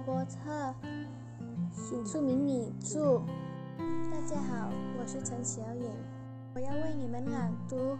[0.00, 0.74] 特
[2.06, 3.20] 树米米著。
[4.12, 5.90] 大家好，我是陈小颖，
[6.54, 7.98] 我要为你们朗读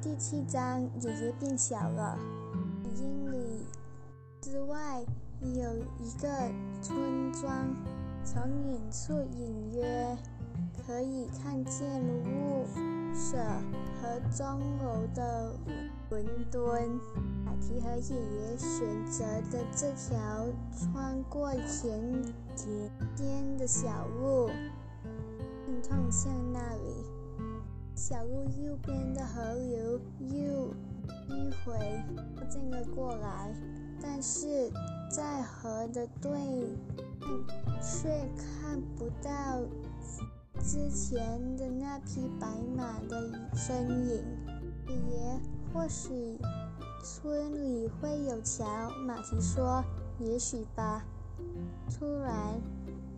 [0.00, 2.16] 第七章《爷爷变小了》。
[3.02, 3.66] 英里
[4.40, 5.02] 之外
[5.40, 6.28] 有一个
[6.80, 7.74] 村庄，
[8.24, 8.40] 从
[8.70, 10.16] 远处隐约
[10.86, 12.64] 可以看见雾
[13.12, 13.36] 舍
[14.02, 15.54] 和钟楼的
[16.10, 16.60] 伦敦。
[17.44, 22.20] 马蹄和爷爷选择的这条穿过田
[22.56, 24.50] 田间的小路。
[25.88, 27.04] 通向那里，
[27.96, 30.74] 小路右边的河流又
[31.28, 32.04] 迂回
[32.36, 33.52] 靠近了过来，
[34.00, 34.70] 但是
[35.10, 36.30] 在河的对
[37.20, 39.60] 岸却看不到
[40.62, 44.24] 之前的那匹白马的身影。
[44.86, 45.40] 爷爷，
[45.72, 46.38] 或许
[47.02, 48.64] 村里会有桥。
[49.04, 49.82] 马蹄说
[50.20, 51.04] ：“也许吧。”
[51.90, 52.60] 突然，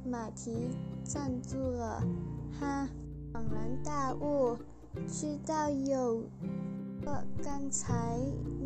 [0.06, 0.70] 马蹄
[1.04, 2.02] 站住了。
[2.58, 2.88] 哈
[3.32, 4.56] 恍然大悟，
[5.06, 6.22] 知道有
[7.04, 8.18] 个刚才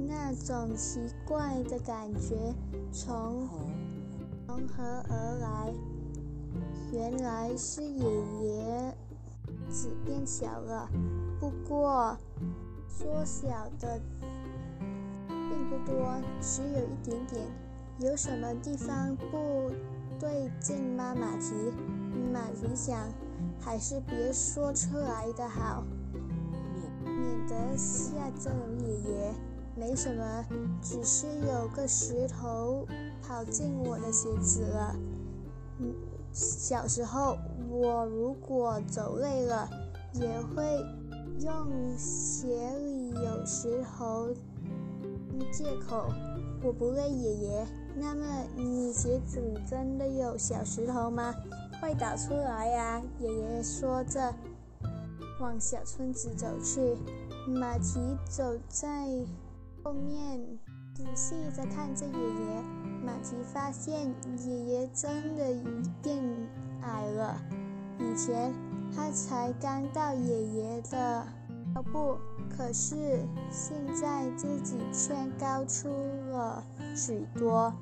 [0.07, 2.55] 那种奇怪的感觉
[2.93, 3.49] 从
[4.47, 5.75] 从何而来。
[6.93, 8.05] 原来是爷
[8.43, 8.97] 爷
[9.69, 10.89] 子变小了，
[11.41, 12.17] 不过
[12.89, 14.01] 缩小的
[15.29, 17.47] 并不多，只有一点点。
[18.01, 19.73] 有什么地方不
[20.21, 21.15] 对劲吗？
[21.15, 21.55] 马蹄，
[22.33, 22.97] 马蹄想。
[23.61, 25.85] 还是别说出来的好，
[27.05, 29.35] 免得吓着爷爷。
[29.77, 30.45] 没什么，
[30.81, 32.87] 只是有个石头
[33.23, 34.97] 跑进我的鞋子了。
[35.79, 35.95] 嗯
[36.39, 37.37] 小时候
[37.69, 39.69] 我如果走累了，
[40.13, 40.65] 也会
[41.41, 44.29] 用鞋里有石头
[45.53, 46.09] 借口。
[46.63, 47.67] 我不累，爷爷。
[47.97, 48.25] 那么
[48.57, 51.35] 你鞋子真的有小石头吗？
[51.81, 53.03] 快打出来呀！
[53.19, 54.33] 爷爷说着，
[55.41, 56.97] 往小村子走去。
[57.49, 57.99] 马蹄
[58.29, 58.87] 走在
[59.83, 60.41] 后面，
[60.95, 62.78] 仔细地看着爷爷。
[63.09, 64.15] 马蹄发现
[64.45, 65.43] 爷爷真的
[66.03, 66.23] 变
[66.83, 67.41] 矮了。
[67.99, 68.53] 以前
[68.95, 71.27] 他才刚到爷爷的
[71.75, 72.19] 腰部，
[72.55, 75.89] 可是现在自己却高出
[76.31, 76.63] 了
[76.95, 77.73] 许多。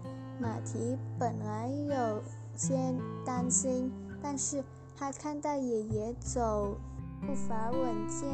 [0.41, 2.23] 马蹄本来有。
[2.59, 2.75] 些
[3.23, 3.93] 担心，
[4.23, 4.65] 但是
[4.97, 6.79] 他看到爷爷走
[7.21, 8.27] 步伐稳健、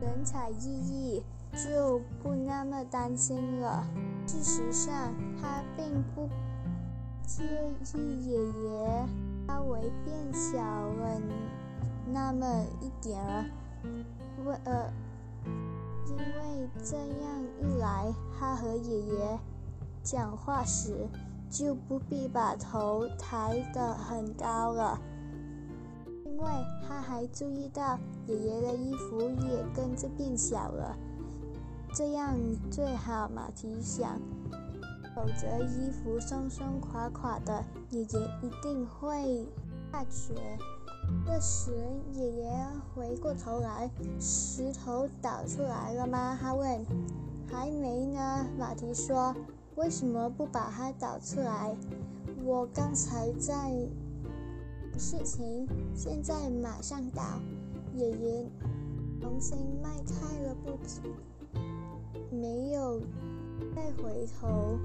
[0.00, 1.22] 神采奕奕，
[1.54, 3.86] 就不那么担心了。
[4.26, 6.28] 事实上，他并不
[7.26, 7.44] 介
[7.94, 9.06] 意爷爷
[9.46, 11.20] 稍微变小了
[12.12, 12.46] 那么
[12.80, 13.44] 一点儿，
[14.44, 14.92] 为呃，
[16.06, 19.38] 因为这样一来，他和爷爷
[20.02, 21.08] 讲话时。
[21.50, 24.98] 就不必把头抬得很高了，
[26.24, 26.44] 因为
[26.82, 30.98] 他还注意到爷爷的衣服也跟着变小了，
[31.94, 32.36] 这样
[32.72, 33.30] 最好。
[33.32, 34.20] 马蹄想，
[35.14, 39.46] 否则衣服松松垮垮的，爷爷一定会
[39.92, 40.34] 发觉。
[41.24, 41.70] 这时，
[42.14, 43.88] 爷爷回过头来，
[44.18, 46.36] 石头倒出来了吗？
[46.40, 46.84] 他问。
[47.48, 49.32] 还没呢，马蹄说。
[49.76, 51.76] 为什么不把它倒出来？
[52.44, 53.70] 我刚才在
[54.98, 57.22] 事情，现在马上倒。
[57.94, 58.46] 爷爷
[59.20, 61.00] 重新迈开了步子，
[62.30, 63.00] 没有
[63.74, 64.78] 再回头。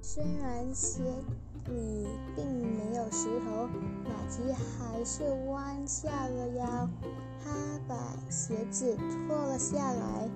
[0.00, 1.02] 虽然鞋
[1.66, 3.68] 里并没有石头，
[4.04, 6.88] 马蹄还是弯下了腰。
[7.44, 7.50] 他
[7.88, 7.96] 把
[8.30, 8.96] 鞋子
[9.26, 10.28] 脱了下来。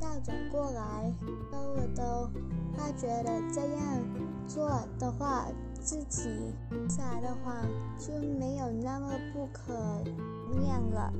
[0.00, 1.12] 倒转过来
[1.52, 2.30] 兜了兜，
[2.76, 4.02] 他觉得这样
[4.48, 5.46] 做的话，
[5.80, 6.30] 自己
[6.88, 7.54] 撒的谎
[7.98, 9.74] 就没有那么不可
[10.54, 11.12] 谅了。